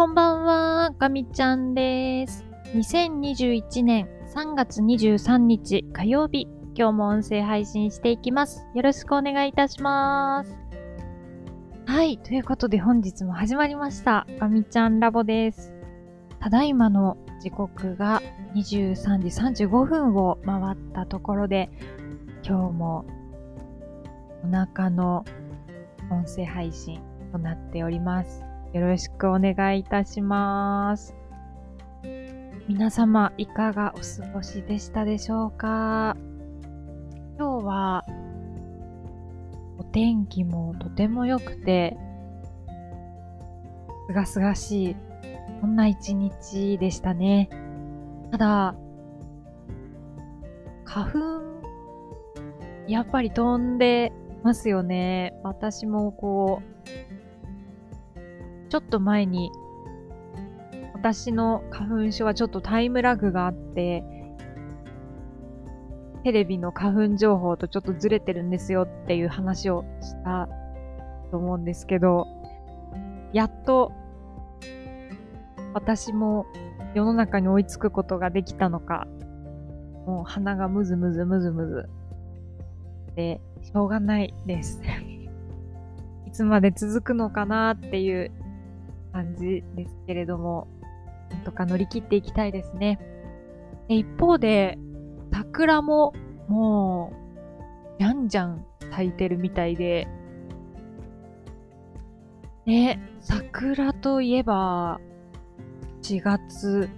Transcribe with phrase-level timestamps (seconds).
[0.00, 2.46] こんばんは、ガミちゃんです。
[2.74, 8.66] 2021年3月23日火曜日、今日も音声配信していきます。
[8.74, 10.56] よろしくお願いいたします。
[11.84, 14.26] はい、ということで本日も始まりました。
[14.38, 15.70] ガミちゃんラボです。
[16.38, 18.22] ただいまの時刻が
[18.54, 21.68] 23時35分を回ったところで、
[22.42, 23.04] 今日も
[24.44, 25.26] お腹の
[26.10, 28.49] 音声配信となっております。
[28.72, 31.16] よろしくお願いいたします。
[32.68, 36.16] 皆様、いかがお過ごしでしたでしょうか？
[37.36, 38.04] 今日は、
[39.76, 41.96] お天気もとても良くて、
[44.06, 44.96] すがすがしい、
[45.60, 47.50] そんな一日でしたね。
[48.30, 48.76] ただ、
[50.84, 51.18] 花粉、
[52.86, 54.12] やっぱり飛んで
[54.44, 55.34] ますよね。
[55.42, 56.70] 私もこう、
[58.70, 59.50] ちょっと前に、
[60.94, 64.04] 私の花粉症はちょっとタイムラグがあって、
[66.22, 70.48] テレビの花粉情報とちょっとずれてるんですよっていう話をした
[71.30, 72.26] と思うんですけど、
[73.32, 73.92] やっと
[75.74, 76.46] 私も
[76.94, 79.08] 世の中に追いつくことができたのか、
[80.06, 81.88] もう鼻がムズムズムズムズ
[83.16, 84.80] で、しょうがないです。
[86.26, 88.30] いつまで続くのかなっていう
[89.12, 90.68] 感じですけれども、
[91.30, 92.98] なんとか乗り切っていきたいですね。
[93.88, 94.78] 一方で、
[95.32, 96.12] 桜も
[96.48, 97.12] も
[97.98, 100.08] う、じゃんじゃん咲いてるみたいで、
[102.66, 105.00] ね、桜といえば、
[106.02, 106.88] 4月、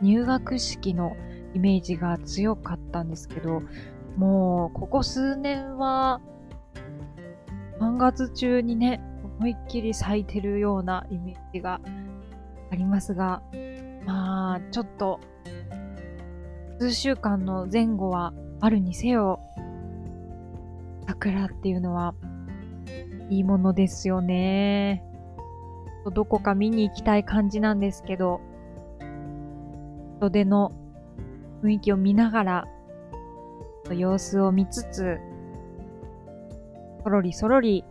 [0.00, 1.16] 入学式の
[1.54, 3.62] イメージが強かったんですけど、
[4.16, 6.20] もう、ここ数年は、
[7.80, 9.02] 3月中にね、
[9.38, 11.80] 思いっきり咲いてるようなイメージが
[12.70, 13.42] ありますが、
[14.06, 15.20] まあ、ちょっと、
[16.78, 19.40] 数週間の前後はあるにせよ、
[21.06, 22.14] 桜っていうのは、
[23.28, 25.02] いいものですよね。
[26.12, 28.40] どこか見に行きたい感じなんですけど、
[30.18, 30.72] 人手の
[31.62, 32.64] 雰囲気を見ながら、
[33.90, 35.18] 様子を見つつ、
[37.02, 37.84] そろりそろり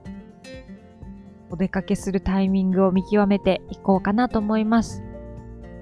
[1.55, 5.01] お出かけするタイミングを見極めていこうかなと思います。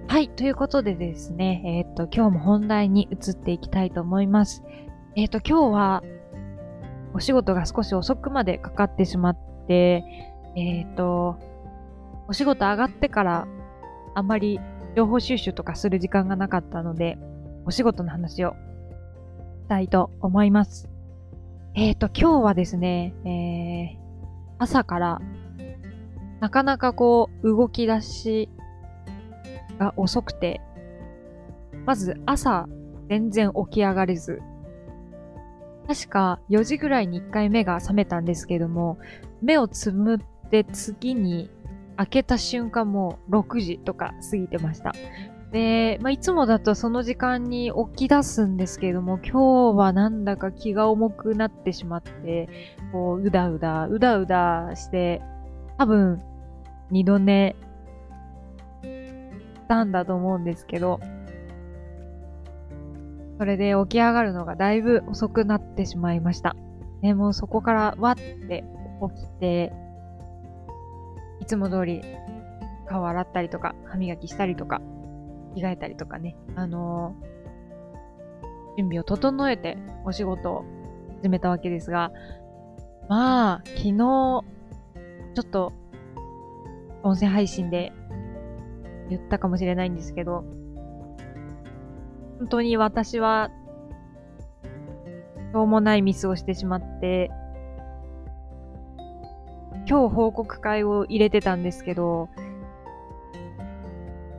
[0.08, 0.30] はい。
[0.30, 4.64] ということでですね、えっ、と、今日も本題に移っていきたいと思います。
[5.16, 6.04] えっ、と、今日は、
[7.16, 10.04] お仕事が少し遅くまでかかってしまって、
[10.56, 11.40] えっ、と、
[12.28, 13.48] お仕事上がってから、
[14.14, 14.60] あんまり
[14.96, 17.18] 情報収集とかする時間がなかったので、
[17.66, 20.88] お仕事の話をしたいと思います。
[21.74, 24.04] えっ、と、今日はですね、えー、
[24.60, 25.22] 朝から
[26.44, 28.50] なかなかこう、動き出し
[29.80, 30.60] が遅くて、
[31.86, 32.68] まず朝、
[33.08, 34.42] 全然起き上がれず、
[35.88, 38.98] 確か4時ぐらいに1回目が覚めたんですけども、
[39.42, 41.50] 目をつむって次に
[41.96, 44.94] 開けた瞬間もう6時とか過ぎてました。
[45.54, 52.50] で、まあ、いつもだとその時間に起き出すんですけども、今日はなんだか気が重くなってしまって、
[52.92, 55.22] こう、うだうだ、うだうだして、
[55.78, 56.22] 多分、
[56.92, 57.56] 二度寝
[58.84, 61.00] したんだと思うんですけど、
[63.38, 66.56] それで起き上がるのがだいぶ遅くなってしまいました。
[67.02, 68.64] ね、もうそこからわって
[69.16, 69.74] 起きて、
[71.42, 72.02] いつも通り
[72.88, 74.82] 顔洗ったりとか、歯磨きしたりとか、
[75.56, 80.66] 着替えたりとかね、あのー、準備を整えてお仕事を
[81.22, 82.12] 始めたわけですが、
[83.10, 84.44] まあ、昨日、ちょ
[85.42, 85.74] っと
[87.04, 87.92] 音声配信で
[89.10, 90.44] 言ったかもしれないんですけど、
[92.40, 93.52] 本当に私は、
[95.52, 97.30] しょうもないミスをしてしまって、
[99.88, 102.30] 今日報告会を入れてたんですけど、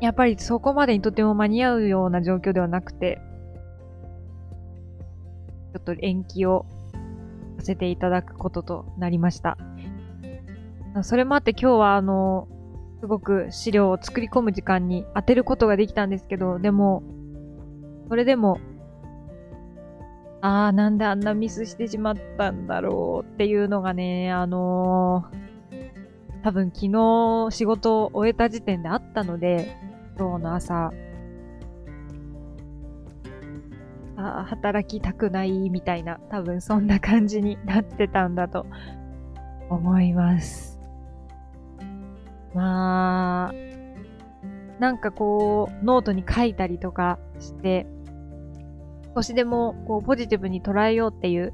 [0.01, 3.21] やっぱりそこまでにとても間に合うような状況ではなくて、
[5.73, 6.67] ちょっと延期を
[7.59, 9.59] させていただくこととなりました。
[11.03, 12.49] それもあって今日はあの、
[13.05, 17.03] すごく資料を作り込む時間に当てることができたんですけど、でも、
[18.09, 18.59] それでも、
[20.41, 29.77] ああ、なんであんなミスしてしまったんだろうっていうのがね、あのー、多分昨日仕事を終えた時点であったので、
[30.19, 30.91] 今日の朝、
[34.17, 38.65] あ働きたくないみたいな、多分そんな感じになってたんだと
[39.69, 40.74] 思います。
[42.55, 43.53] まあ、
[44.79, 47.87] なんかこう、ノートに書いたりとかして、
[49.15, 51.53] 少しでもこうポジティブに捉えようっていう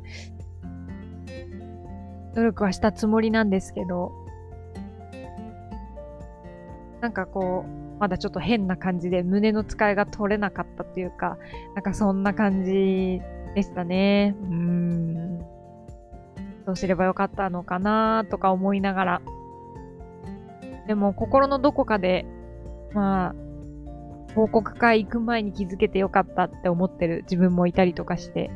[2.35, 4.13] 努力はしたつもりなんですけど、
[7.01, 11.39] なんかこう、まだちょっと変な感じで胸の使いが取れなかったっていうか、
[11.75, 13.21] なんかそんな感じ
[13.55, 14.35] でしたね。
[14.43, 15.39] うーん。
[16.67, 19.23] どうすればよかったのかなとか思いながら。
[20.87, 22.27] でも心のどこかで、
[22.93, 23.35] まあ、
[24.35, 28.51] 報告会行く前に気づけてよかったって思ってる自分もいたりとかして、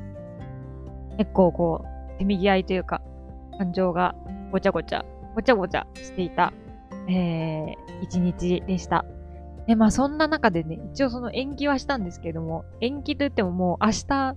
[1.19, 3.03] 結構こう、せめぎ合いというか、
[3.59, 4.15] 感情が
[4.53, 5.05] ごちゃごちゃ、
[5.35, 6.53] ごちゃごちゃしていた、
[7.09, 9.05] えー、一日でした。
[9.67, 14.37] で、まあそんな中でね、一応その延期はしたんですけども、延期と言ってももう明日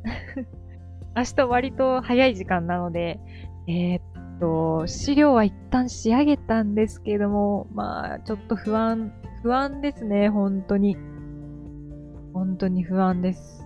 [1.16, 3.20] 明日割と早い時間なので、
[3.68, 4.02] えー、っ
[4.40, 9.14] と、資料は一旦仕上げたんですけども、まあちょっと不安、
[9.44, 10.98] 不安ですね、本当に。
[12.34, 13.66] 本当に不安です。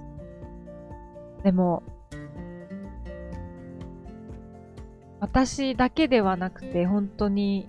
[1.44, 1.83] でも、
[5.19, 7.68] 私だけではなくて、本当に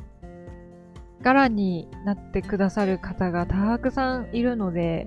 [1.20, 5.06] 力になってくださる方がたくさんいるので、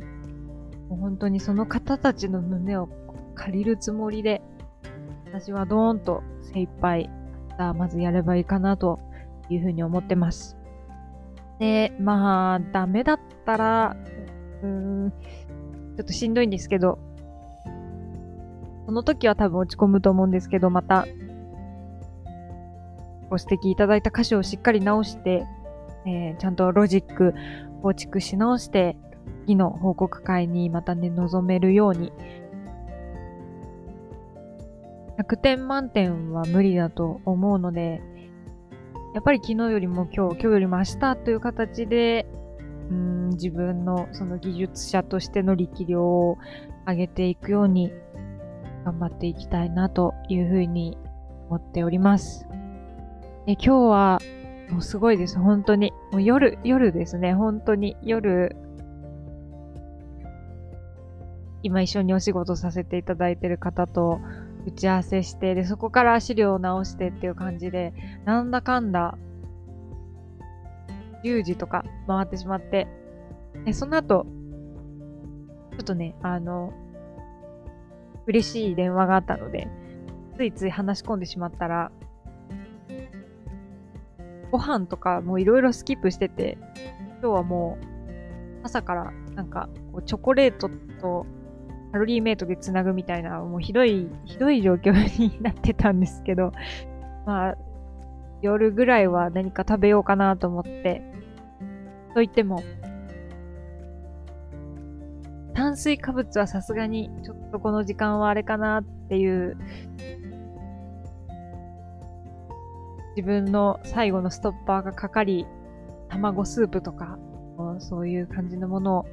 [0.89, 2.87] もう本当にその方たちの胸を
[3.35, 4.41] 借りるつもりで、
[5.25, 7.09] 私はドーンと精一杯、
[7.73, 8.99] まずやればいいかなと
[9.49, 10.57] いうふうに思ってます。
[11.59, 13.95] で、まあ、ダメだったら、
[14.61, 14.69] うー
[15.07, 16.99] ん、ちょっとしんどいんですけど、
[18.85, 21.07] その時は多分落ち込むと思うんですけど、また、
[23.29, 25.45] ご指摘いただいた歌詞をしっかり直して、
[26.05, 27.33] えー、ちゃんとロジック
[27.81, 28.95] 構築し直して、
[29.45, 32.11] 次の報告会にまたね、臨めるように。
[35.17, 38.01] 100点満点は無理だと思うので、
[39.13, 42.27] やっぱり昨日よりも今日、今日よりも明日という形で、
[42.89, 46.37] うん自分のその技術者としての力量を
[46.87, 47.91] 上げていくように
[48.85, 50.97] 頑張っていきたいなというふうに
[51.49, 52.47] 思っております。
[53.45, 54.19] で今日は
[54.69, 55.37] もうすごいです。
[55.37, 55.93] 本当に。
[56.11, 57.33] もう夜、夜ですね。
[57.33, 57.95] 本当に。
[58.01, 58.55] 夜、
[61.61, 64.19] 今一緒にお仕事させていただいている方と
[64.65, 67.93] 打ち合わせして、で、そこから資料を直してっていう感じで、
[68.25, 69.17] なんだかんだ、
[71.23, 72.87] 10時とか回ってしまって、
[73.65, 74.25] で、その後、
[75.71, 76.73] ちょっとね、あの、
[78.27, 79.67] 嬉しい電話があったので、
[80.35, 81.91] ついつい話し込んでしまったら、
[84.51, 86.57] ご飯とかもいろいろスキップしてて、
[87.21, 90.69] 今日はもう朝からなんかこうチョコレート
[91.01, 91.25] と
[91.95, 96.51] カロリーメイトでつなぐみたいな、もうひどい、 ひどい状況になってたんですけど、
[97.25, 97.57] まあ、
[98.41, 101.01] 夜ぐらいは何か食べようかなと思って、
[102.13, 102.59] と言っても、
[105.53, 109.55] 炭水化物はさすがにちょっとこの時間はあれかなっていう
[113.15, 115.47] 自分の最後のストッパーがかかり、
[116.09, 117.17] 卵スープとか、
[117.79, 119.05] そういう感じのものを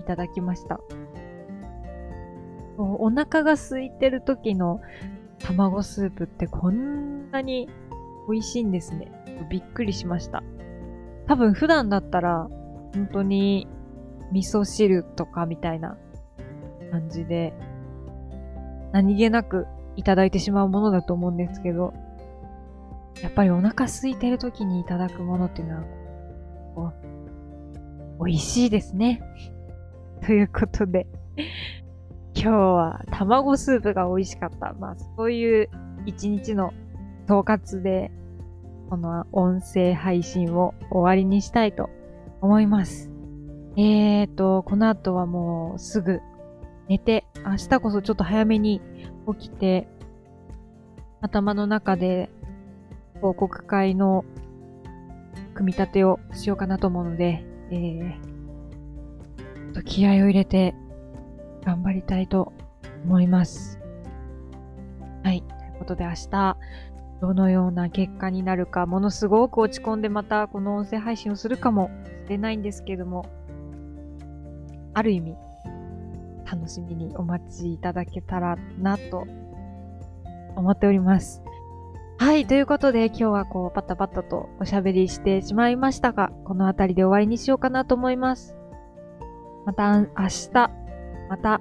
[0.00, 0.78] いただきました。
[2.78, 4.80] お腹が空いてる時の
[5.40, 7.68] 卵スープってこんなに
[8.30, 9.10] 美味しいんですね。
[9.50, 10.42] びっくりしました。
[11.26, 12.48] 多分普段だったら
[12.94, 13.66] 本当に
[14.32, 15.96] 味噌汁とかみたいな
[16.90, 17.52] 感じで
[18.92, 19.66] 何気なく
[19.96, 21.92] いただいてしまうものだと思うんですけど、
[23.22, 25.82] やっぱりお腹空いてる時にいただくものっていうのは、
[26.74, 26.92] こ
[28.20, 29.20] う、美味しいですね。
[30.24, 31.06] ということで、
[32.40, 34.72] 今日は卵スープが美味しかった。
[34.78, 35.68] まあ、そういう
[36.06, 36.72] 一日の
[37.24, 38.12] 統括で、
[38.88, 41.90] この音声配信を終わりにしたいと
[42.40, 43.10] 思います。
[43.76, 46.20] えーと、この後はもうすぐ
[46.88, 48.80] 寝て、明日こそちょっと早めに
[49.36, 49.88] 起きて、
[51.20, 52.30] 頭の中で
[53.20, 54.24] 報告会の
[55.54, 60.76] 組み立てをしようかなと思うので、えー、と気合を入れて
[61.68, 62.54] 頑張りたいと
[63.04, 63.78] 思います。
[65.22, 65.42] はい。
[65.42, 66.56] ということで明日、
[67.20, 71.90] どのような結果になるか、ものすごく落ち込んでまたこの音声配信をするかも
[72.24, 73.26] しれないんですけども、
[74.94, 75.36] ある意味、
[76.50, 79.26] 楽しみにお待ちいただけたらなと
[80.56, 81.42] 思っております。
[82.16, 82.46] はい。
[82.46, 88.56] ということで、今日はこう、パタパタとおしゃべりしてしまいましたが、この辺りで終わりにしようかなと思います。
[89.66, 90.06] また、明
[90.50, 90.87] 日、
[91.28, 91.60] また、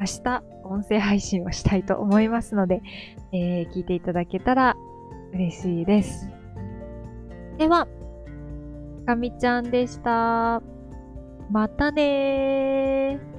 [0.00, 2.82] 明日、音声配信をしたいと思いますので、
[3.32, 4.76] えー、聞いていただけたら
[5.32, 6.28] 嬉しいです。
[7.58, 7.88] では、
[9.06, 10.62] かみちゃんでした。
[11.50, 13.35] またねー。